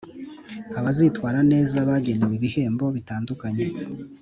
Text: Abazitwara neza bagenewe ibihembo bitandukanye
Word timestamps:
Abazitwara 0.79 1.39
neza 1.51 1.77
bagenewe 1.89 2.33
ibihembo 2.39 2.85
bitandukanye 2.95 3.65